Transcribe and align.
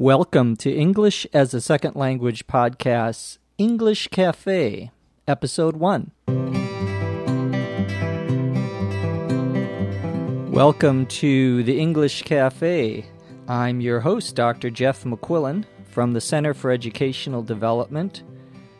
Welcome 0.00 0.56
to 0.56 0.74
English 0.74 1.26
as 1.34 1.52
a 1.52 1.60
Second 1.60 1.94
Language 1.94 2.46
Podcast, 2.46 3.36
English 3.58 4.08
Cafe, 4.08 4.90
Episode 5.28 5.76
1. 5.76 6.10
Welcome 10.50 11.04
to 11.04 11.62
the 11.64 11.78
English 11.78 12.22
Cafe. 12.22 13.04
I'm 13.46 13.82
your 13.82 14.00
host, 14.00 14.34
Dr. 14.34 14.70
Jeff 14.70 15.04
McQuillan 15.04 15.66
from 15.90 16.14
the 16.14 16.20
Center 16.22 16.54
for 16.54 16.70
Educational 16.70 17.42
Development, 17.42 18.22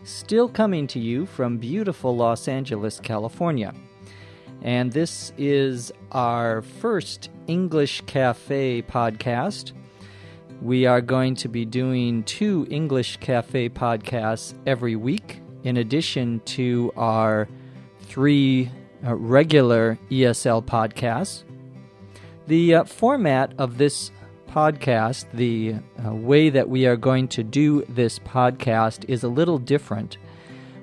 still 0.05 0.49
coming 0.49 0.87
to 0.87 0.99
you 0.99 1.27
from 1.27 1.59
beautiful 1.59 2.17
Los 2.17 2.49
Angeles, 2.49 2.99
California. 2.99 3.75
And 4.63 4.91
this 4.91 5.35
is 5.37 5.93
our 6.13 6.63
first 6.63 7.29
English 7.47 8.01
Cafe 8.07 8.81
podcast 8.81 9.73
we 10.61 10.85
are 10.85 11.01
going 11.01 11.35
to 11.37 11.49
be 11.49 11.65
doing 11.65 12.23
two 12.25 12.67
English 12.71 13.17
Cafe 13.19 13.71
podcasts 13.71 14.55
every 14.67 14.95
week, 14.95 15.41
in 15.65 15.79
addition 15.79 16.41
to 16.41 16.93
our 16.97 17.49
three 18.01 18.71
uh, 19.07 19.15
regular 19.15 19.99
ESL 20.11 20.65
podcasts. 20.65 21.45
The 22.47 22.75
uh, 22.75 22.85
format 22.85 23.55
of 23.59 23.79
this 23.79 24.11
podcast, 24.49 25.27
the 25.33 25.77
uh, 26.05 26.13
way 26.13 26.51
that 26.51 26.69
we 26.69 26.87
are 26.87 26.97
going 26.97 27.29
to 27.29 27.43
do 27.43 27.83
this 27.89 28.19
podcast, 28.19 29.09
is 29.09 29.23
a 29.23 29.29
little 29.29 29.59
different. 29.59 30.19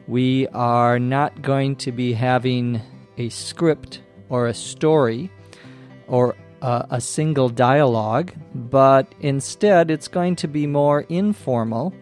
We 0.07 0.47
are 0.49 0.97
not 0.97 1.41
going 1.41 1.75
to 1.77 1.91
be 1.91 2.13
having 2.13 2.81
a 3.17 3.29
script 3.29 4.01
or 4.29 4.47
a 4.47 4.53
story 4.53 5.29
or 6.07 6.35
uh, 6.61 6.83
a 6.89 7.01
single 7.01 7.49
dialogue, 7.49 8.33
but 8.53 9.13
instead 9.19 9.91
it's 9.91 10.07
going 10.07 10.35
to 10.37 10.47
be 10.47 10.67
more 10.67 11.01
informal. 11.09 11.93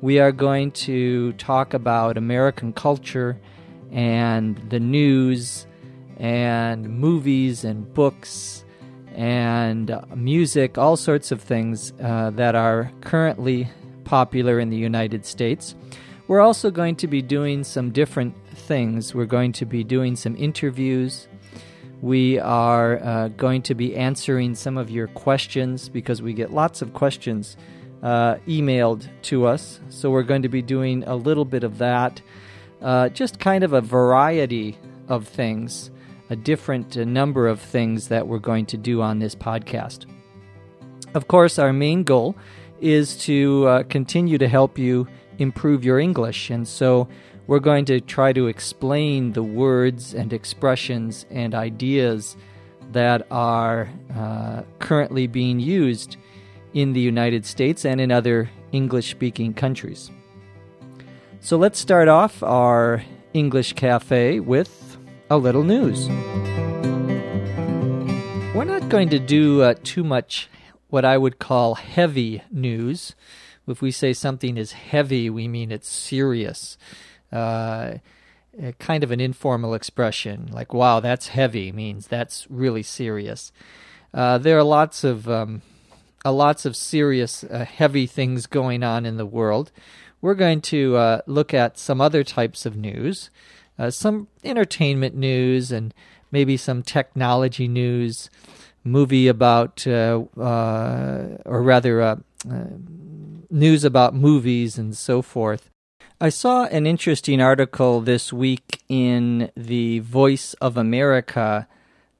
We 0.00 0.18
are 0.18 0.32
going 0.32 0.72
to 0.72 1.32
talk 1.34 1.74
about 1.74 2.18
American 2.18 2.72
culture 2.72 3.40
and 3.90 4.56
the 4.70 4.80
news 4.80 5.66
and 6.18 6.88
movies 6.88 7.64
and 7.64 7.92
books 7.94 8.64
and 9.14 9.94
music, 10.14 10.76
all 10.76 10.96
sorts 10.96 11.32
of 11.32 11.40
things 11.40 11.92
uh, 12.02 12.30
that 12.30 12.54
are 12.54 12.90
currently 13.00 13.68
popular 14.04 14.58
in 14.60 14.70
the 14.70 14.76
United 14.76 15.24
States. 15.24 15.74
We're 16.26 16.40
also 16.40 16.70
going 16.70 16.96
to 16.96 17.06
be 17.06 17.22
doing 17.22 17.64
some 17.64 17.90
different 17.90 18.34
things. 18.54 19.14
We're 19.14 19.26
going 19.26 19.52
to 19.52 19.66
be 19.66 19.84
doing 19.84 20.16
some 20.16 20.36
interviews 20.36 21.28
we 22.02 22.38
are 22.38 23.02
uh, 23.02 23.28
going 23.28 23.62
to 23.62 23.74
be 23.74 23.96
answering 23.96 24.54
some 24.54 24.76
of 24.76 24.90
your 24.90 25.08
questions 25.08 25.88
because 25.88 26.20
we 26.20 26.32
get 26.32 26.52
lots 26.52 26.82
of 26.82 26.92
questions 26.92 27.56
uh, 28.02 28.36
emailed 28.46 29.08
to 29.22 29.46
us. 29.46 29.80
So 29.88 30.10
we're 30.10 30.22
going 30.22 30.42
to 30.42 30.48
be 30.48 30.62
doing 30.62 31.04
a 31.04 31.16
little 31.16 31.44
bit 31.44 31.64
of 31.64 31.78
that. 31.78 32.20
Uh, 32.82 33.08
just 33.08 33.40
kind 33.40 33.64
of 33.64 33.72
a 33.72 33.80
variety 33.80 34.78
of 35.08 35.26
things, 35.26 35.90
a 36.28 36.36
different 36.36 36.96
uh, 36.96 37.04
number 37.04 37.48
of 37.48 37.60
things 37.60 38.08
that 38.08 38.28
we're 38.28 38.38
going 38.38 38.66
to 38.66 38.76
do 38.76 39.00
on 39.00 39.18
this 39.18 39.34
podcast. 39.34 40.06
Of 41.14 41.28
course, 41.28 41.58
our 41.58 41.72
main 41.72 42.02
goal 42.02 42.36
is 42.80 43.16
to 43.16 43.66
uh, 43.66 43.82
continue 43.84 44.36
to 44.36 44.48
help 44.48 44.78
you 44.78 45.08
improve 45.38 45.84
your 45.84 45.98
English. 45.98 46.50
And 46.50 46.68
so 46.68 47.08
we're 47.46 47.60
going 47.60 47.84
to 47.84 48.00
try 48.00 48.32
to 48.32 48.46
explain 48.46 49.32
the 49.32 49.42
words 49.42 50.14
and 50.14 50.32
expressions 50.32 51.26
and 51.30 51.54
ideas 51.54 52.36
that 52.92 53.26
are 53.30 53.90
uh, 54.14 54.62
currently 54.78 55.26
being 55.26 55.60
used 55.60 56.16
in 56.72 56.92
the 56.92 57.00
United 57.00 57.44
States 57.44 57.84
and 57.84 58.00
in 58.00 58.10
other 58.10 58.50
English 58.72 59.10
speaking 59.10 59.52
countries. 59.52 60.10
So 61.40 61.56
let's 61.56 61.78
start 61.78 62.08
off 62.08 62.42
our 62.42 63.04
English 63.34 63.74
Cafe 63.74 64.40
with 64.40 64.96
a 65.28 65.36
little 65.36 65.64
news. 65.64 66.08
We're 68.54 68.64
not 68.64 68.88
going 68.88 69.10
to 69.10 69.18
do 69.18 69.62
uh, 69.62 69.74
too 69.82 70.04
much 70.04 70.48
what 70.88 71.04
I 71.04 71.18
would 71.18 71.38
call 71.38 71.74
heavy 71.74 72.42
news. 72.50 73.14
If 73.66 73.82
we 73.82 73.90
say 73.90 74.12
something 74.12 74.56
is 74.56 74.72
heavy, 74.72 75.28
we 75.28 75.48
mean 75.48 75.72
it's 75.72 75.88
serious 75.88 76.78
uh, 77.34 77.98
kind 78.78 79.02
of 79.02 79.10
an 79.10 79.20
informal 79.20 79.74
expression, 79.74 80.48
like 80.52 80.72
"Wow, 80.72 81.00
that's 81.00 81.28
heavy," 81.28 81.72
means 81.72 82.06
that's 82.06 82.46
really 82.48 82.82
serious. 82.82 83.52
Uh, 84.12 84.38
there 84.38 84.56
are 84.56 84.62
lots 84.62 85.02
of 85.02 85.28
um, 85.28 85.62
uh, 86.24 86.32
lots 86.32 86.64
of 86.64 86.76
serious, 86.76 87.42
uh, 87.44 87.64
heavy 87.64 88.06
things 88.06 88.46
going 88.46 88.84
on 88.84 89.04
in 89.04 89.16
the 89.16 89.26
world. 89.26 89.72
We're 90.20 90.34
going 90.34 90.60
to 90.62 90.96
uh, 90.96 91.20
look 91.26 91.52
at 91.52 91.78
some 91.78 92.00
other 92.00 92.22
types 92.22 92.64
of 92.64 92.76
news, 92.76 93.28
some 93.90 94.28
entertainment 94.42 95.14
news, 95.14 95.72
and 95.72 95.92
maybe 96.30 96.56
some 96.56 96.82
technology 96.82 97.68
news. 97.68 98.30
Movie 98.86 99.28
about, 99.28 99.86
or 99.86 100.28
rather, 101.44 102.22
news 103.50 103.84
about 103.84 104.14
movies 104.14 104.78
and 104.78 104.96
so 104.96 105.22
forth. 105.22 105.70
I 106.20 106.28
saw 106.28 106.66
an 106.66 106.86
interesting 106.86 107.40
article 107.40 108.00
this 108.00 108.32
week 108.32 108.82
in 108.88 109.50
the 109.56 109.98
Voice 109.98 110.54
of 110.54 110.76
America 110.76 111.66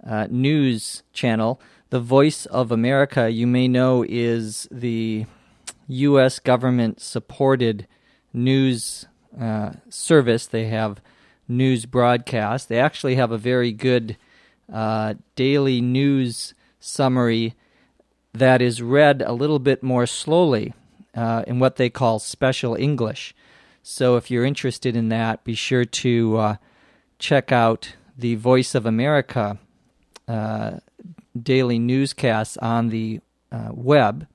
uh, 0.04 0.26
news 0.28 1.04
channel. 1.12 1.60
The 1.90 2.00
Voice 2.00 2.44
of 2.46 2.72
America, 2.72 3.30
you 3.30 3.46
may 3.46 3.68
know, 3.68 4.04
is 4.06 4.66
the 4.72 5.26
U.S. 5.86 6.40
government 6.40 7.00
supported 7.00 7.86
news 8.32 9.06
uh, 9.40 9.74
service. 9.88 10.48
They 10.48 10.64
have 10.64 11.00
news 11.46 11.86
broadcasts. 11.86 12.66
They 12.66 12.80
actually 12.80 13.14
have 13.14 13.30
a 13.30 13.38
very 13.38 13.70
good 13.70 14.16
uh, 14.72 15.14
daily 15.36 15.80
news 15.80 16.52
summary 16.80 17.54
that 18.32 18.60
is 18.60 18.82
read 18.82 19.22
a 19.24 19.32
little 19.32 19.60
bit 19.60 19.84
more 19.84 20.06
slowly 20.08 20.74
uh, 21.14 21.44
in 21.46 21.60
what 21.60 21.76
they 21.76 21.90
call 21.90 22.18
special 22.18 22.74
English. 22.74 23.36
So 23.86 24.16
if 24.16 24.30
you're 24.30 24.46
interested 24.46 24.96
in 24.96 25.10
that, 25.10 25.44
be 25.44 25.54
sure 25.54 25.84
to 25.84 26.36
uh, 26.38 26.56
check 27.18 27.52
out 27.52 27.96
the 28.16 28.34
Voice 28.34 28.74
of 28.74 28.86
America 28.86 29.58
uh, 30.26 30.78
daily 31.38 31.78
newscasts 31.78 32.56
on 32.56 32.88
the 32.88 33.20
uh, 33.52 33.68
web. 33.72 34.26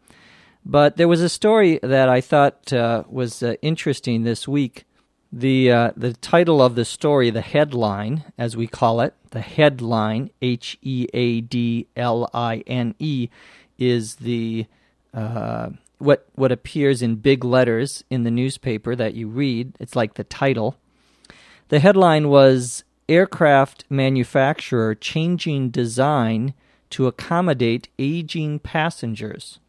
But 0.64 0.98
there 0.98 1.08
was 1.08 1.22
a 1.22 1.30
story 1.30 1.80
that 1.82 2.08
I 2.10 2.22
thought 2.22 2.72
uh, 2.72 3.06
was 3.10 3.42
uh, 3.42 3.56
interesting 3.64 4.22
this 4.22 4.48
week. 4.48 4.86
The 5.34 5.72
uh, 5.72 5.92
the 5.98 6.14
title 6.14 6.62
of 6.62 6.76
the 6.76 6.86
story, 6.86 7.31
the 7.31 7.42
headline, 7.42 8.26
as 8.38 8.56
we 8.56 8.68
call 8.68 9.02
it, 9.02 9.16
the 9.31 9.42
headline 9.42 10.30
H 10.44 10.78
E 10.84 11.08
A 11.12 11.42
D 11.42 11.88
L 11.96 12.30
I 12.36 12.64
N 12.68 12.94
E, 13.00 13.30
is 13.80 14.18
the 14.18 14.68
what 16.00 16.28
what 16.34 16.52
appears 16.52 17.02
in 17.02 17.16
big 17.16 17.46
letters 17.46 18.04
in 18.10 18.24
the 18.24 18.32
newspaper 18.32 18.96
that 18.96 19.14
you 19.14 19.28
read. 19.28 19.76
It's 19.80 19.96
like 19.96 20.16
the 20.16 20.24
title. 20.24 20.76
The 21.68 21.80
headline 21.80 22.30
was 22.30 22.84
aircraft 23.08 23.86
manufacturer 23.90 24.96
changing 24.96 25.70
design 25.70 26.54
to 26.90 27.06
accommodate 27.06 27.90
aging 28.00 28.60
passengers. 28.60 29.60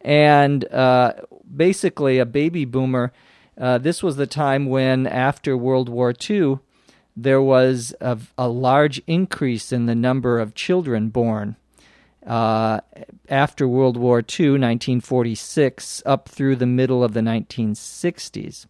And 0.00 0.64
uh, 0.72 1.12
basically, 1.54 2.18
a 2.18 2.26
baby 2.26 2.64
boomer, 2.64 3.12
uh, 3.58 3.78
this 3.78 4.02
was 4.02 4.16
the 4.16 4.26
time 4.26 4.66
when, 4.66 5.06
after 5.06 5.56
World 5.56 5.88
War 5.88 6.12
II, 6.28 6.58
there 7.16 7.42
was 7.42 7.94
a, 8.00 8.18
a 8.38 8.48
large 8.48 9.02
increase 9.06 9.72
in 9.72 9.86
the 9.86 9.94
number 9.94 10.38
of 10.38 10.54
children 10.54 11.10
born. 11.10 11.56
Uh, 12.26 12.80
after 13.28 13.66
World 13.66 13.96
War 13.96 14.18
II, 14.18 14.50
1946, 14.50 16.02
up 16.04 16.28
through 16.28 16.56
the 16.56 16.66
middle 16.66 17.02
of 17.02 17.14
the 17.14 17.20
1960s. 17.20 18.66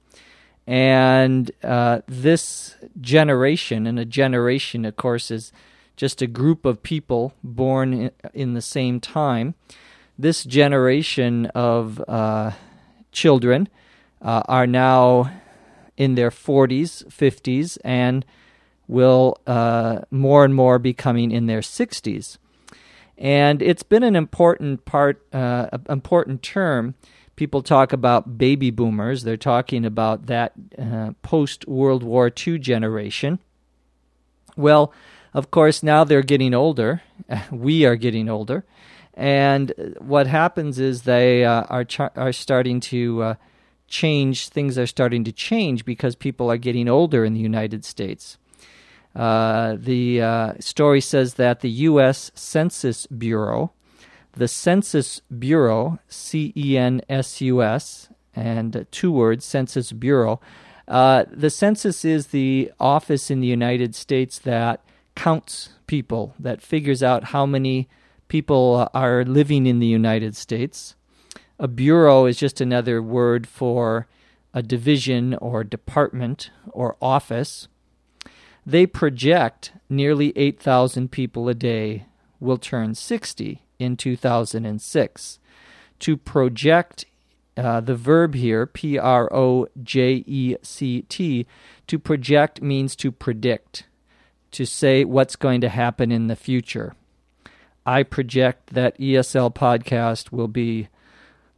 And 0.66 1.50
uh, 1.64 2.02
this 2.06 2.76
generation, 3.00 3.86
and 3.86 3.98
a 3.98 4.04
generation, 4.04 4.84
of 4.84 4.96
course, 4.96 5.30
is 5.30 5.52
just 5.96 6.22
a 6.22 6.26
group 6.26 6.64
of 6.64 6.82
people 6.82 7.34
born 7.42 8.10
in, 8.32 8.54
the 8.54 8.62
same 8.62 9.00
time. 9.00 9.54
This 10.18 10.44
generation 10.44 11.46
of 11.46 12.02
uh, 12.06 12.52
children 13.10 13.68
uh, 14.22 14.42
are 14.46 14.66
now 14.66 15.30
in 15.96 16.14
their 16.14 16.30
40s, 16.30 17.04
50s, 17.08 17.78
and 17.84 18.24
will 18.86 19.36
uh, 19.46 20.00
more 20.10 20.44
and 20.44 20.54
more 20.54 20.78
be 20.78 20.94
coming 20.94 21.32
in 21.32 21.46
their 21.46 21.60
60s. 21.60 22.38
And 23.20 23.60
it's 23.60 23.82
been 23.82 24.02
an 24.02 24.16
important 24.16 24.86
part, 24.86 25.22
uh, 25.34 25.68
important 25.90 26.42
term. 26.42 26.94
People 27.36 27.62
talk 27.62 27.92
about 27.92 28.38
baby 28.38 28.70
boomers. 28.70 29.24
They're 29.24 29.36
talking 29.36 29.84
about 29.84 30.26
that 30.26 30.52
uh, 30.78 31.12
post 31.22 31.68
World 31.68 32.02
War 32.02 32.32
II 32.34 32.58
generation. 32.58 33.38
Well, 34.56 34.92
of 35.34 35.50
course, 35.50 35.82
now 35.82 36.02
they're 36.02 36.22
getting 36.22 36.54
older. 36.54 37.02
We 37.52 37.84
are 37.84 37.96
getting 37.96 38.28
older. 38.28 38.64
And 39.14 39.74
what 39.98 40.26
happens 40.26 40.78
is 40.78 41.02
they 41.02 41.44
uh, 41.44 41.64
are, 41.64 41.84
char- 41.84 42.12
are 42.16 42.32
starting 42.32 42.80
to 42.80 43.22
uh, 43.22 43.34
change, 43.86 44.48
things 44.48 44.78
are 44.78 44.86
starting 44.86 45.24
to 45.24 45.32
change 45.32 45.84
because 45.84 46.14
people 46.14 46.50
are 46.50 46.56
getting 46.56 46.88
older 46.88 47.24
in 47.24 47.34
the 47.34 47.40
United 47.40 47.84
States. 47.84 48.38
Uh, 49.14 49.76
the 49.78 50.22
uh, 50.22 50.52
story 50.60 51.00
says 51.00 51.34
that 51.34 51.60
the 51.60 51.70
U.S. 51.70 52.30
Census 52.34 53.06
Bureau, 53.06 53.72
the 54.32 54.48
Census 54.48 55.20
Bureau, 55.36 55.98
C 56.08 56.52
E 56.56 56.78
N 56.78 57.02
S 57.08 57.40
U 57.40 57.62
S, 57.62 58.08
and 58.34 58.86
two 58.90 59.10
words, 59.10 59.44
Census 59.44 59.92
Bureau, 59.92 60.40
uh, 60.90 61.24
the 61.30 61.50
census 61.50 62.04
is 62.04 62.28
the 62.28 62.72
office 62.80 63.30
in 63.30 63.38
the 63.38 63.46
United 63.46 63.94
States 63.94 64.40
that 64.40 64.84
counts 65.14 65.70
people, 65.86 66.34
that 66.40 66.60
figures 66.60 67.00
out 67.00 67.24
how 67.24 67.46
many 67.46 67.88
people 68.26 68.88
are 68.92 69.24
living 69.24 69.66
in 69.66 69.78
the 69.78 69.86
United 69.86 70.34
States. 70.34 70.96
A 71.60 71.68
bureau 71.68 72.26
is 72.26 72.38
just 72.38 72.60
another 72.60 73.00
word 73.00 73.46
for 73.46 74.08
a 74.52 74.62
division 74.62 75.34
or 75.34 75.62
department 75.62 76.50
or 76.72 76.96
office. 77.00 77.68
They 78.66 78.86
project 78.86 79.72
nearly 79.88 80.32
8,000 80.36 81.10
people 81.10 81.48
a 81.48 81.54
day 81.54 82.06
will 82.38 82.58
turn 82.58 82.94
60 82.94 83.62
in 83.78 83.96
2006. 83.96 85.38
To 86.00 86.16
project, 86.16 87.04
uh, 87.56 87.80
the 87.80 87.94
verb 87.94 88.34
here, 88.34 88.66
P 88.66 88.98
R 88.98 89.32
O 89.32 89.66
J 89.82 90.24
E 90.26 90.56
C 90.62 91.02
T, 91.02 91.46
to 91.86 91.98
project 91.98 92.62
means 92.62 92.96
to 92.96 93.12
predict, 93.12 93.84
to 94.52 94.64
say 94.64 95.04
what's 95.04 95.36
going 95.36 95.60
to 95.60 95.68
happen 95.68 96.10
in 96.10 96.28
the 96.28 96.36
future. 96.36 96.94
I 97.84 98.02
project 98.02 98.74
that 98.74 98.98
ESL 98.98 99.54
podcast 99.54 100.32
will 100.32 100.48
be 100.48 100.88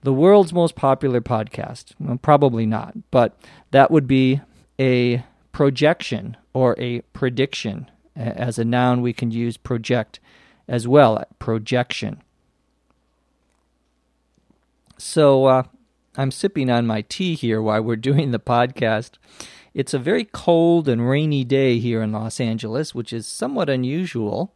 the 0.02 0.12
world's 0.12 0.52
most 0.52 0.74
popular 0.74 1.20
podcast. 1.20 1.92
Well, 2.00 2.16
probably 2.16 2.66
not, 2.66 2.94
but 3.10 3.38
that 3.70 3.90
would 3.90 4.08
be 4.08 4.40
a 4.80 5.24
projection 5.52 6.36
or 6.52 6.74
a 6.78 7.00
prediction. 7.12 7.90
As 8.16 8.58
a 8.58 8.64
noun, 8.64 9.00
we 9.02 9.12
can 9.12 9.30
use 9.30 9.56
project 9.56 10.20
as 10.68 10.88
well, 10.88 11.24
projection. 11.38 12.22
So 14.98 15.46
uh, 15.46 15.62
I'm 16.16 16.30
sipping 16.30 16.70
on 16.70 16.86
my 16.86 17.02
tea 17.02 17.34
here 17.34 17.60
while 17.60 17.82
we're 17.82 17.96
doing 18.10 18.30
the 18.30 18.38
podcast. 18.38 19.12
It's 19.74 19.94
a 19.94 19.98
very 19.98 20.24
cold 20.24 20.88
and 20.88 21.08
rainy 21.08 21.44
day 21.44 21.78
here 21.78 22.02
in 22.02 22.12
Los 22.12 22.40
Angeles, 22.40 22.94
which 22.94 23.12
is 23.12 23.26
somewhat 23.26 23.70
unusual. 23.70 24.52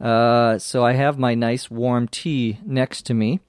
Uh, 0.00 0.58
so 0.58 0.84
I 0.84 0.92
have 0.92 1.18
my 1.18 1.34
nice 1.34 1.70
warm 1.70 2.08
tea 2.08 2.58
next 2.64 3.02
to 3.06 3.14
me. 3.14 3.40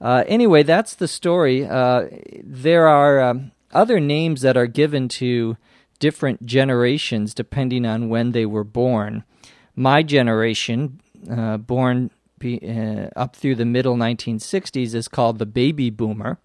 Uh, 0.00 0.24
anyway, 0.26 0.62
that's 0.62 0.94
the 0.94 1.08
story. 1.08 1.66
Uh, 1.66 2.06
there 2.42 2.88
are 2.88 3.20
um, 3.20 3.52
other 3.72 4.00
names 4.00 4.42
that 4.42 4.56
are 4.56 4.66
given 4.66 5.08
to 5.08 5.56
different 6.02 6.44
generations 6.44 7.32
depending 7.32 7.86
on 7.86 8.08
when 8.08 8.32
they 8.32 8.44
were 8.44 8.64
born. 8.64 9.22
My 9.76 10.02
generation, 10.02 11.00
uh, 11.30 11.58
born 11.58 12.10
be, 12.40 12.58
uh, 12.60 13.08
up 13.14 13.36
through 13.36 13.54
the 13.54 13.64
middle 13.64 13.94
1960s, 13.94 14.96
is 14.96 15.06
called 15.06 15.38
the 15.38 15.46
baby 15.46 15.90
boomer. 15.90 16.38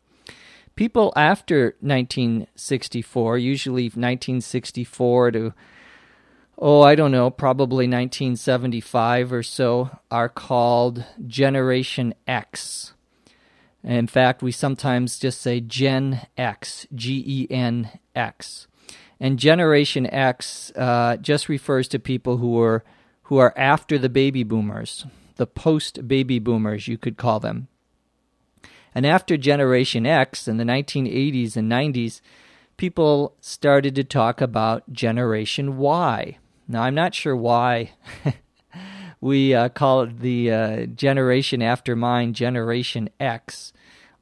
People 0.75 1.12
after 1.15 1.75
1964, 1.80 3.39
usually 3.39 3.86
1964 3.86 5.31
to 5.31 5.54
oh, 6.60 6.81
I 6.81 6.94
don't 6.94 7.12
know, 7.12 7.30
probably 7.30 7.86
1975 7.86 9.33
or 9.33 9.44
so, 9.44 9.92
are 10.10 10.30
called 10.30 11.03
Generation 11.25 12.13
X. 12.27 12.94
In 13.83 14.07
fact, 14.07 14.44
we 14.44 14.51
sometimes 14.51 15.19
just 15.19 15.42
say 15.42 15.62
Gen 15.62 16.27
X, 16.38 16.86
G 16.94 17.24
E 17.25 17.48
N 17.50 18.00
X. 18.15 18.67
And 19.19 19.40
Generation 19.40 20.06
X 20.06 20.72
uh, 20.75 21.18
just 21.18 21.50
refers 21.50 21.88
to 21.89 22.00
people 22.00 22.38
who 22.38 22.60
are, 22.62 22.84
who 23.24 23.38
are 23.38 23.53
after 23.58 23.98
the 23.98 24.10
baby 24.10 24.44
boomers, 24.44 25.06
the 25.38 25.48
post 25.48 26.08
baby 26.08 26.39
boomers, 26.39 26.88
you 26.88 26.98
could 26.98 27.18
call 27.18 27.39
them. 27.39 27.68
And 28.94 29.06
after 29.06 29.38
Generation 29.38 30.06
X 30.06 30.48
in 30.48 30.58
the 30.58 30.63
1980s 30.63 31.56
and 31.56 31.72
90s, 31.72 32.22
people 32.77 33.36
started 33.41 33.96
to 33.96 34.03
talk 34.03 34.41
about 34.41 34.91
Generation 34.91 35.77
Y. 35.77 36.38
Now, 36.68 36.84
I'm 36.84 36.96
not 36.96 37.15
sure 37.15 37.36
why 37.36 37.91
we 39.22 39.53
uh, 39.53 39.70
call 39.70 40.01
it 40.01 40.20
the 40.20 40.51
uh, 40.51 40.86
generation 40.88 41.62
after 41.62 41.96
mine 41.96 42.34
Generation 42.34 43.10
X, 43.20 43.74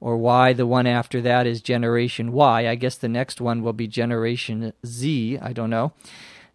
or 0.05 0.17
why 0.17 0.53
the 0.53 0.67
one 0.67 0.85
after 0.85 1.19
that 1.19 1.47
is 1.47 1.63
Generation 1.63 2.31
Y. 2.31 2.69
I 2.69 2.75
guess 2.75 2.95
the 2.95 3.09
next 3.09 3.41
one 3.41 3.63
will 3.63 3.73
be 3.73 3.87
Generation 3.87 4.71
Z. 4.85 5.39
I 5.41 5.51
don't 5.51 5.71
know. 5.71 5.93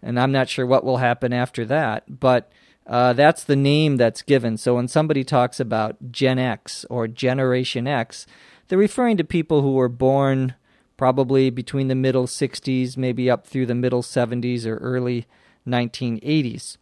And 0.00 0.20
I'm 0.20 0.30
not 0.30 0.48
sure 0.48 0.64
what 0.64 0.84
will 0.84 0.98
happen 0.98 1.32
after 1.32 1.64
that. 1.64 2.20
But 2.20 2.52
uh, 2.86 3.12
that's 3.12 3.42
the 3.42 3.56
name 3.56 3.96
that's 3.96 4.22
given. 4.22 4.56
So 4.56 4.76
when 4.76 4.86
somebody 4.86 5.24
talks 5.24 5.58
about 5.58 6.12
Gen 6.12 6.38
X 6.38 6.86
or 6.88 7.08
Generation 7.08 7.88
X, 7.88 8.24
they're 8.68 8.78
referring 8.78 9.16
to 9.16 9.24
people 9.24 9.62
who 9.62 9.72
were 9.72 9.88
born 9.88 10.54
probably 10.96 11.50
between 11.50 11.88
the 11.88 11.96
middle 11.96 12.28
60s, 12.28 12.96
maybe 12.96 13.28
up 13.28 13.48
through 13.48 13.66
the 13.66 13.74
middle 13.74 14.02
70s 14.02 14.64
or 14.64 14.76
early 14.76 15.26
1980s. 15.66 16.76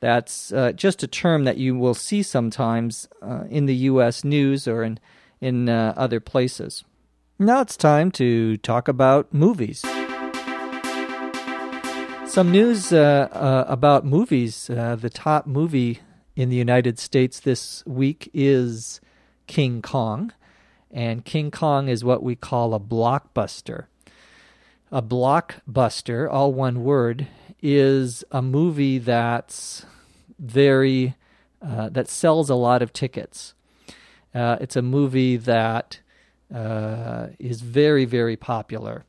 That's 0.00 0.52
uh, 0.52 0.72
just 0.72 1.04
a 1.04 1.06
term 1.06 1.44
that 1.44 1.58
you 1.58 1.76
will 1.76 1.94
see 1.94 2.24
sometimes 2.24 3.06
uh, 3.22 3.44
in 3.48 3.66
the 3.66 3.76
U.S. 3.76 4.24
news 4.24 4.66
or 4.66 4.82
in, 4.82 4.98
in 5.40 5.68
uh, 5.68 5.94
other 5.96 6.20
places. 6.20 6.84
Now 7.38 7.60
it's 7.62 7.76
time 7.76 8.10
to 8.12 8.56
talk 8.58 8.88
about 8.88 9.32
movies. 9.32 9.84
Some 12.26 12.52
news 12.52 12.92
uh, 12.92 13.28
uh, 13.32 13.64
about 13.66 14.04
movies. 14.04 14.70
Uh, 14.70 14.94
the 14.94 15.10
top 15.10 15.46
movie 15.46 16.00
in 16.36 16.48
the 16.48 16.56
United 16.56 16.98
States 16.98 17.40
this 17.40 17.84
week 17.86 18.30
is 18.32 19.00
King 19.46 19.82
Kong. 19.82 20.32
And 20.90 21.24
King 21.24 21.50
Kong 21.50 21.88
is 21.88 22.04
what 22.04 22.22
we 22.22 22.36
call 22.36 22.74
a 22.74 22.80
blockbuster. 22.80 23.86
A 24.92 25.02
blockbuster, 25.02 26.30
all 26.30 26.52
one 26.52 26.84
word, 26.84 27.26
is 27.62 28.24
a 28.30 28.42
movie 28.42 28.98
that's 28.98 29.86
very 30.38 31.14
uh, 31.62 31.88
that 31.90 32.08
sells 32.08 32.48
a 32.48 32.54
lot 32.54 32.80
of 32.80 32.92
tickets. 32.92 33.54
Uh, 34.34 34.56
it's 34.60 34.76
a 34.76 34.82
movie 34.82 35.36
that 35.36 36.00
uh, 36.54 37.28
is 37.38 37.60
very, 37.60 38.04
very 38.04 38.36
popular. 38.36 39.04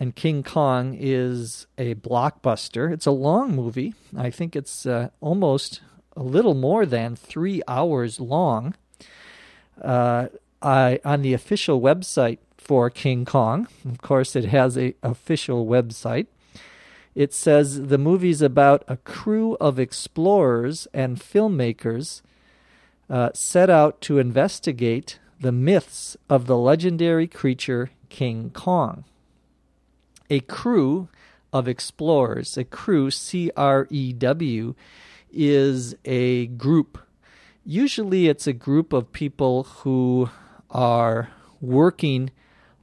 And 0.00 0.14
King 0.14 0.42
Kong 0.42 0.96
is 0.98 1.66
a 1.76 1.94
blockbuster. 1.96 2.92
It's 2.92 3.06
a 3.06 3.10
long 3.10 3.54
movie. 3.54 3.94
I 4.16 4.30
think 4.30 4.54
it's 4.54 4.86
uh, 4.86 5.08
almost 5.20 5.80
a 6.16 6.22
little 6.22 6.54
more 6.54 6.86
than 6.86 7.16
three 7.16 7.62
hours 7.66 8.20
long. 8.20 8.74
Uh, 9.80 10.28
I, 10.62 11.00
on 11.04 11.22
the 11.22 11.34
official 11.34 11.80
website 11.80 12.38
for 12.56 12.90
King 12.90 13.24
Kong, 13.24 13.68
of 13.84 14.00
course, 14.00 14.36
it 14.36 14.46
has 14.46 14.76
a 14.76 14.94
official 15.02 15.66
website. 15.66 16.26
It 17.14 17.32
says 17.34 17.88
the 17.88 17.98
movie's 17.98 18.42
about 18.42 18.84
a 18.86 18.96
crew 18.98 19.56
of 19.60 19.78
explorers 19.78 20.86
and 20.94 21.18
filmmakers 21.18 22.22
uh, 23.10 23.30
set 23.34 23.70
out 23.70 24.00
to 24.02 24.18
investigate 24.18 25.18
the 25.40 25.52
myths 25.52 26.16
of 26.28 26.46
the 26.46 26.56
legendary 26.56 27.26
creature 27.26 27.90
King 28.08 28.50
Kong. 28.50 29.04
A 30.30 30.40
crew 30.40 31.08
of 31.52 31.68
explorers, 31.68 32.56
a 32.58 32.64
crew, 32.64 33.10
C 33.10 33.50
R 33.56 33.86
E 33.90 34.12
W, 34.12 34.74
is 35.32 35.94
a 36.04 36.46
group. 36.46 36.98
Usually 37.64 38.28
it's 38.28 38.46
a 38.46 38.52
group 38.52 38.92
of 38.92 39.12
people 39.12 39.64
who 39.64 40.28
are 40.70 41.30
working, 41.60 42.30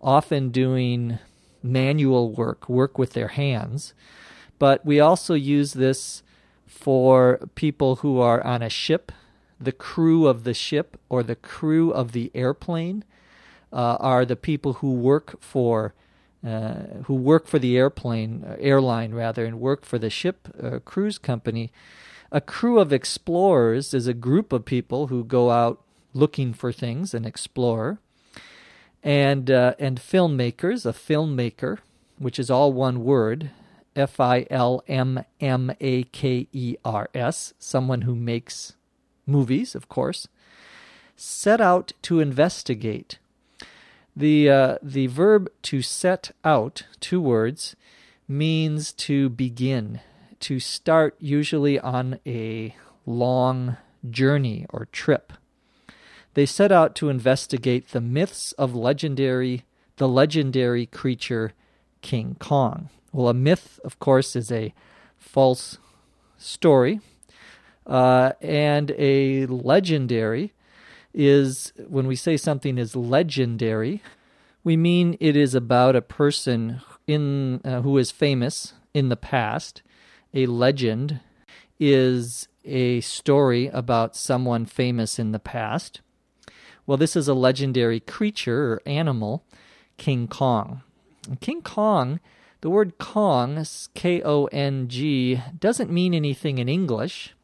often 0.02 0.50
doing 0.50 1.20
manual 1.62 2.32
work, 2.32 2.70
work 2.70 2.98
with 2.98 3.14
their 3.14 3.30
hands. 3.30 3.94
But 4.58 4.86
we 4.86 5.00
also 5.00 5.34
use 5.34 5.74
this 5.74 6.24
for 6.68 7.40
people 7.56 7.98
who 7.98 8.20
are 8.20 8.44
on 8.46 8.62
a 8.62 8.70
ship 8.70 9.12
the 9.66 9.72
crew 9.72 10.28
of 10.28 10.44
the 10.44 10.54
ship 10.54 11.00
or 11.10 11.24
the 11.24 11.36
crew 11.36 11.92
of 11.92 12.12
the 12.14 12.32
airplane 12.34 13.04
uh, 13.74 13.98
are 14.00 14.26
the 14.26 14.36
people 14.36 14.74
who 14.74 14.94
work 14.94 15.42
for 15.42 15.94
uh, 16.46 17.02
who 17.06 17.16
work 17.16 17.48
for 17.48 17.58
the 17.58 17.76
airplane 17.76 18.46
uh, 18.48 18.56
airline 18.60 19.14
rather 19.14 19.46
and 19.46 19.60
work 19.60 19.84
for 19.84 19.98
the 19.98 20.12
ship 20.12 20.48
uh, 20.62 20.80
cruise 20.86 21.18
company. 21.18 21.72
A 22.32 22.40
crew 22.40 22.80
of 22.80 22.94
explorers 22.94 23.94
is 23.94 24.06
a 24.06 24.14
group 24.14 24.54
of 24.54 24.64
people 24.64 25.08
who 25.08 25.24
go 25.24 25.50
out 25.50 25.82
looking 26.14 26.54
for 26.54 26.72
things 26.72 27.14
and 27.14 27.26
explore. 27.26 28.00
And 29.04 29.50
uh, 29.50 29.74
and 29.80 30.00
filmmakers, 30.00 30.86
a 30.86 30.94
filmmaker, 30.94 31.80
which 32.18 32.40
is 32.40 32.50
all 32.50 32.72
one 32.74 33.04
word, 33.04 33.52
F 33.96 34.20
I 34.20 34.46
L 34.50 34.84
M 34.88 35.24
M 35.40 35.72
A 35.80 36.04
K 36.04 36.48
E 36.52 36.76
R 36.84 37.10
S, 37.14 37.54
someone 37.60 38.02
who 38.02 38.16
makes 38.16 38.76
movies, 39.26 39.76
of 39.76 39.90
course, 39.90 40.28
set 41.16 41.62
out 41.62 41.94
to 42.04 42.20
investigate. 42.20 43.18
The, 44.16 44.50
uh, 44.50 44.78
the 44.82 45.08
verb 45.08 45.50
to 45.64 45.82
set 45.82 46.32
out, 46.44 46.84
two 47.00 47.20
words, 47.20 47.76
means 48.28 48.92
to 48.94 49.30
begin, 49.30 50.00
to 50.42 50.60
start 50.60 51.16
usually 51.20 51.80
on 51.80 52.20
a 52.26 52.76
long 53.06 53.78
journey 54.10 54.66
or 54.70 54.88
trip. 54.92 55.34
They 56.34 56.46
set 56.46 56.72
out 56.72 56.96
to 56.96 57.10
investigate 57.10 57.90
the 57.90 58.02
myths 58.02 58.52
of 58.54 58.76
legendary 58.76 59.64
the 59.98 60.08
legendary 60.08 60.86
creature 60.86 61.54
King 62.02 62.36
Kong. 62.40 62.90
Well, 63.12 63.30
a 63.30 63.34
myth, 63.34 63.80
of 63.84 64.00
course, 64.00 64.36
is 64.36 64.52
a 64.52 64.74
false 65.18 65.78
story 66.38 67.00
uh, 67.86 68.34
and 68.42 68.92
a 68.98 69.46
legendary 69.46 70.54
is 71.14 71.72
when 71.88 72.08
we 72.08 72.16
say 72.16 72.38
something 72.38 72.78
is 72.78 72.96
legendary, 72.96 74.02
we 74.64 74.76
mean 74.76 75.18
it 75.20 75.38
is 75.38 75.56
about 75.56 75.96
a 75.96 76.02
person 76.02 76.82
in 77.08 77.62
uh, 77.64 77.82
who 77.82 77.98
is 77.98 78.12
famous 78.12 78.74
in 78.94 79.10
the 79.10 79.16
past. 79.16 79.82
A 80.34 80.46
legend 80.48 81.20
is 81.80 82.48
a 82.66 83.02
story 83.02 83.68
about 83.68 84.16
someone 84.16 84.66
famous 84.66 85.20
in 85.20 85.32
the 85.32 85.40
past. 85.40 86.02
Well, 86.88 86.98
this 86.98 87.16
is 87.16 87.28
a 87.28 87.34
legendary 87.34 88.00
creature 88.00 88.74
or 88.74 88.82
animal, 88.86 89.44
King 89.98 90.28
Kong. 90.28 90.82
King 91.40 91.62
Kong, 91.62 92.20
the 92.62 92.70
word 92.70 92.98
Kong, 92.98 93.64
K 93.94 94.22
O 94.24 94.46
N 94.46 94.88
G, 94.88 95.42
doesn't 95.60 95.92
mean 95.92 96.14
anything 96.14 96.58
in 96.58 96.68
English. 96.68 97.35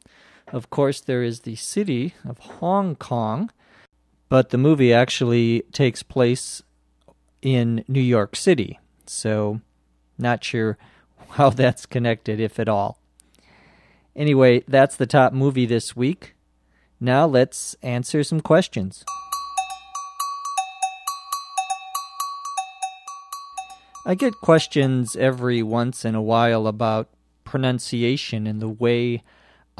Of 0.51 0.69
course, 0.69 0.99
there 0.99 1.23
is 1.23 1.41
the 1.41 1.55
city 1.55 2.13
of 2.27 2.37
Hong 2.37 2.95
Kong, 2.95 3.51
but 4.27 4.49
the 4.49 4.57
movie 4.57 4.93
actually 4.93 5.63
takes 5.71 6.03
place 6.03 6.61
in 7.41 7.85
New 7.87 8.01
York 8.01 8.35
City. 8.35 8.77
So, 9.05 9.61
not 10.17 10.43
sure 10.43 10.77
how 11.31 11.51
that's 11.51 11.85
connected, 11.85 12.41
if 12.41 12.59
at 12.59 12.67
all. 12.67 12.99
Anyway, 14.13 14.63
that's 14.67 14.97
the 14.97 15.05
top 15.05 15.31
movie 15.31 15.65
this 15.65 15.95
week. 15.95 16.35
Now 16.99 17.25
let's 17.25 17.75
answer 17.81 18.23
some 18.23 18.41
questions. 18.41 19.05
I 24.05 24.15
get 24.15 24.33
questions 24.41 25.15
every 25.15 25.63
once 25.63 26.03
in 26.03 26.13
a 26.13 26.21
while 26.21 26.67
about 26.67 27.07
pronunciation 27.45 28.47
and 28.47 28.61
the 28.61 28.67
way 28.67 29.23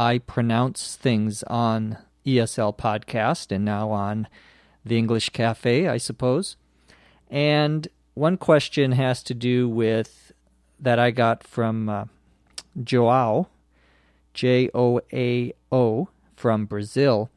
I 0.02 0.18
pronounce 0.18 0.96
things 0.96 1.44
on 1.44 2.00
ESL 2.26 2.76
podcast 2.76 3.52
and 3.52 3.64
now 3.64 3.92
on 3.92 4.28
the 4.84 4.98
English 4.98 5.30
Cafe, 5.30 5.88
I 5.88 5.98
suppose. 5.98 6.58
And 7.30 7.88
one 8.16 8.38
question 8.38 8.94
has 8.94 9.22
to 9.22 9.36
do 9.36 9.70
with 9.70 10.32
that 10.80 10.98
I 10.98 11.12
got 11.12 11.44
from 11.44 11.88
uh, 11.88 12.06
Joao, 12.84 13.50
J 14.34 14.72
O 14.74 15.02
A 15.14 15.54
O, 15.72 16.10
from 16.36 16.66
Brazil. 16.66 17.30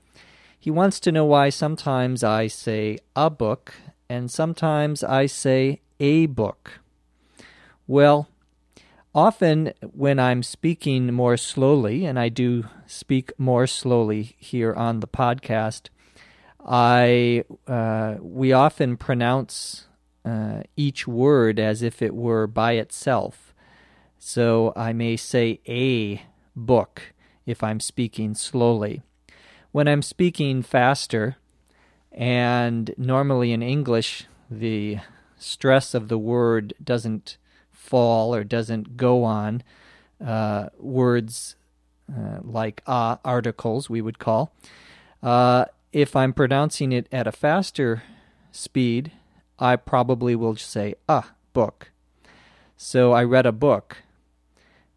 He 0.58 0.70
wants 0.70 0.98
to 1.00 1.12
know 1.12 1.26
why 1.26 1.50
sometimes 1.50 2.24
I 2.24 2.46
say 2.46 2.96
a 3.14 3.28
book 3.28 3.74
and 4.08 4.30
sometimes 4.30 5.04
I 5.04 5.26
say 5.26 5.82
a 6.00 6.24
book. 6.24 6.80
Well, 7.86 8.28
Often, 9.14 9.74
when 9.92 10.18
I'm 10.18 10.42
speaking 10.42 11.12
more 11.12 11.36
slowly, 11.36 12.04
and 12.04 12.18
I 12.18 12.28
do 12.28 12.64
speak 12.86 13.30
more 13.38 13.68
slowly 13.68 14.34
here 14.38 14.74
on 14.74 14.98
the 14.98 15.06
podcast, 15.06 15.88
I 16.66 17.44
uh, 17.68 18.16
we 18.20 18.52
often 18.52 18.96
pronounce 18.96 19.86
uh, 20.24 20.62
each 20.76 21.06
word 21.06 21.60
as 21.60 21.80
if 21.80 22.02
it 22.02 22.12
were 22.12 22.48
by 22.48 22.72
itself. 22.72 23.54
So 24.18 24.72
I 24.74 24.92
may 24.92 25.16
say 25.16 25.60
a 25.68 26.22
book 26.56 27.14
if 27.46 27.62
I'm 27.62 27.78
speaking 27.78 28.34
slowly. 28.34 29.02
When 29.70 29.86
I'm 29.86 30.02
speaking 30.02 30.62
faster, 30.62 31.36
and 32.10 32.92
normally 32.96 33.52
in 33.52 33.62
English, 33.62 34.26
the 34.50 34.98
stress 35.36 35.94
of 35.94 36.08
the 36.08 36.18
word 36.18 36.74
doesn't 36.82 37.36
fall 37.84 38.34
or 38.34 38.42
doesn't 38.44 38.96
go 38.96 39.24
on 39.24 39.62
uh, 40.24 40.68
words 40.78 41.56
uh, 42.10 42.38
like 42.42 42.82
ah 42.86 43.18
articles, 43.24 43.90
we 43.90 44.00
would 44.00 44.18
call. 44.18 44.52
Uh, 45.22 45.66
if 45.92 46.16
I'm 46.16 46.32
pronouncing 46.32 46.92
it 46.92 47.06
at 47.12 47.26
a 47.26 47.32
faster 47.32 48.02
speed, 48.52 49.12
I 49.58 49.76
probably 49.76 50.34
will 50.34 50.56
say 50.56 50.94
a 51.08 51.24
book. 51.52 51.90
So 52.76 53.12
I 53.12 53.24
read 53.24 53.46
a 53.46 53.52
book 53.52 53.98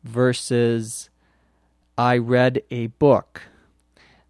versus 0.04 1.10
I 1.98 2.18
read 2.18 2.64
a 2.72 2.88
book. 2.88 3.44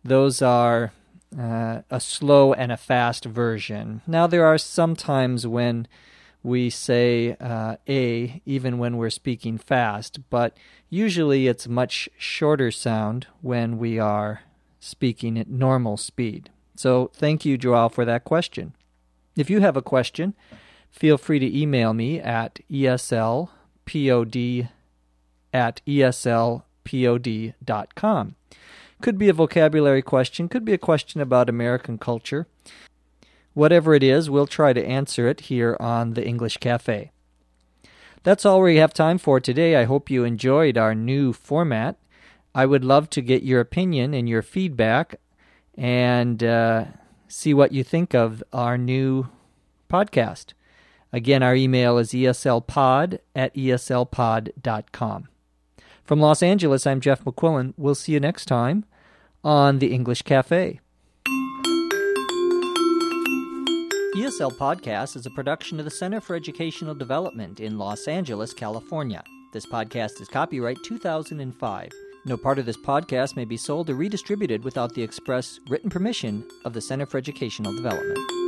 Those 0.03 0.41
are 0.41 0.91
uh, 1.37 1.81
a 1.89 1.99
slow 1.99 2.53
and 2.53 2.71
a 2.71 2.77
fast 2.77 3.25
version. 3.25 4.01
Now, 4.07 4.27
there 4.27 4.45
are 4.45 4.57
some 4.57 4.95
times 4.95 5.45
when 5.45 5.87
we 6.47 6.69
say 6.69 7.35
uh, 7.41 7.75
A 7.89 8.41
even 8.45 8.77
when 8.77 8.95
we're 8.95 9.09
speaking 9.09 9.57
fast, 9.57 10.29
but 10.29 10.55
usually 10.89 11.47
it's 11.47 11.67
much 11.67 12.07
shorter 12.17 12.71
sound 12.71 13.27
when 13.41 13.77
we 13.77 13.99
are 13.99 14.43
speaking 14.79 15.37
at 15.37 15.49
normal 15.49 15.97
speed. 15.97 16.49
So 16.75 17.11
thank 17.13 17.43
you, 17.43 17.57
Joao, 17.57 17.89
for 17.89 18.05
that 18.05 18.23
question. 18.23 18.71
If 19.35 19.49
you 19.49 19.59
have 19.59 19.75
a 19.75 19.81
question, 19.81 20.35
feel 20.89 21.17
free 21.17 21.39
to 21.39 21.59
email 21.59 21.93
me 21.93 22.21
at 22.21 22.61
eslpod 22.71 23.49
at 25.53 25.81
eslpod.com. 25.85 26.63
Could 28.99 29.17
be 29.17 29.29
a 29.29 29.33
vocabulary 29.33 30.01
question, 30.01 30.47
could 30.47 30.63
be 30.63 30.73
a 30.73 30.77
question 30.77 31.19
about 31.19 31.49
American 31.49 31.97
culture. 31.97 32.47
Whatever 33.57 33.95
it 33.95 34.03
is, 34.03 34.29
we'll 34.29 34.45
try 34.45 34.71
to 34.71 34.85
answer 34.85 35.27
it 35.27 35.39
here 35.49 35.75
on 35.79 36.13
the 36.13 36.23
English 36.23 36.57
Cafe. 36.57 37.09
That's 38.21 38.45
all 38.45 38.61
we 38.61 38.75
have 38.75 38.93
time 38.93 39.17
for 39.17 39.39
today. 39.39 39.75
I 39.75 39.85
hope 39.85 40.11
you 40.11 40.23
enjoyed 40.23 40.77
our 40.77 40.93
new 40.93 41.33
format. 41.33 41.97
I 42.53 42.67
would 42.67 42.85
love 42.85 43.09
to 43.09 43.21
get 43.23 43.41
your 43.41 43.59
opinion 43.59 44.13
and 44.13 44.29
your 44.29 44.43
feedback 44.43 45.15
and 45.75 46.43
uh, 46.43 46.85
see 47.27 47.51
what 47.55 47.71
you 47.71 47.83
think 47.83 48.13
of 48.13 48.43
our 48.53 48.77
new 48.77 49.27
podcast. 49.89 50.53
Again, 51.11 51.41
our 51.41 51.55
email 51.55 51.97
is 51.97 52.11
eslpod 52.11 53.17
at 53.35 53.55
eslpod.com. 53.55 55.29
From 56.03 56.19
Los 56.19 56.43
Angeles, 56.43 56.85
I'm 56.85 57.01
Jeff 57.01 57.23
McQuillan. 57.25 57.73
We'll 57.75 57.95
see 57.95 58.11
you 58.11 58.19
next 58.19 58.45
time 58.45 58.85
on 59.43 59.79
The 59.79 59.91
English 59.91 60.21
Cafe. 60.21 60.79
ESL 64.17 64.53
Podcast 64.53 65.15
is 65.15 65.27
a 65.27 65.29
production 65.29 65.77
of 65.77 65.85
the 65.85 65.91
Center 65.91 66.19
for 66.19 66.35
Educational 66.35 66.95
Development 66.95 67.59
in 67.59 67.77
Los 67.77 68.07
Angeles, 68.07 68.51
California. 68.51 69.23
This 69.53 69.67
podcast 69.67 70.19
is 70.19 70.27
copyright 70.27 70.79
2005. 70.83 71.91
No 72.25 72.35
part 72.35 72.57
of 72.57 72.65
this 72.65 72.77
podcast 72.77 73.35
may 73.35 73.45
be 73.45 73.57
sold 73.57 73.91
or 73.91 73.95
redistributed 73.95 74.63
without 74.63 74.95
the 74.95 75.03
express 75.03 75.59
written 75.69 75.91
permission 75.91 76.43
of 76.65 76.73
the 76.73 76.81
Center 76.81 77.05
for 77.05 77.19
Educational 77.19 77.75
Development. 77.75 78.46